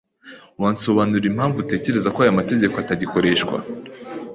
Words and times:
Wansobanurira 0.61 1.27
impamvu 1.31 1.57
utekereza 1.59 2.09
ko 2.13 2.19
aya 2.23 2.39
mategeko 2.39 2.75
atagikoreshwa? 2.77 3.57